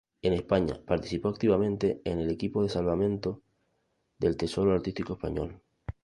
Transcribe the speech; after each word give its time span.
En 0.23 0.33
España 0.33 0.81
participó 0.83 1.29
activamente 1.29 2.01
en 2.05 2.17
el 2.19 2.31
equipo 2.31 2.63
de 2.63 2.69
salvamento 2.69 3.43
del 4.17 4.35
tesoro 4.35 4.73
artístico 4.73 5.13
español. 5.13 5.61